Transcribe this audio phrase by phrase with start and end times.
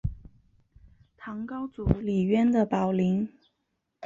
[1.15, 3.29] 唐高祖李渊的宝林。